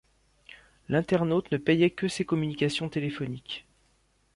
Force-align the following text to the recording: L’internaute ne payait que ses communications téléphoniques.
L’internaute 0.89 1.51
ne 1.51 1.57
payait 1.57 1.91
que 1.91 2.07
ses 2.07 2.25
communications 2.25 2.89
téléphoniques. 2.89 3.67